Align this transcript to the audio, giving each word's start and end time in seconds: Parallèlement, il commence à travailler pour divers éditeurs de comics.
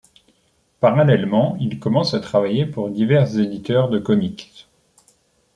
Parallèlement, 0.79 1.55
il 1.59 1.79
commence 1.79 2.15
à 2.15 2.19
travailler 2.19 2.65
pour 2.65 2.89
divers 2.89 3.37
éditeurs 3.37 3.87
de 3.87 3.99
comics. 3.99 4.67